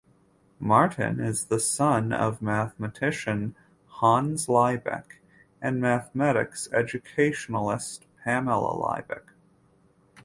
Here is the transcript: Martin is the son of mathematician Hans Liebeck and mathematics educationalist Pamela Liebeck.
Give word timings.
Martin 0.59 1.19
is 1.19 1.45
the 1.45 1.59
son 1.59 2.11
of 2.11 2.41
mathematician 2.41 3.53
Hans 3.85 4.47
Liebeck 4.47 5.21
and 5.61 5.79
mathematics 5.79 6.67
educationalist 6.73 8.07
Pamela 8.23 8.75
Liebeck. 8.77 9.33